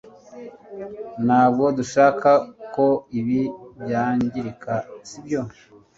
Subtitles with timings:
[1.25, 2.29] ntabwo dushaka
[2.75, 2.87] ko
[3.19, 3.41] ibi
[3.83, 4.73] byangirika,
[5.07, 5.41] sibyo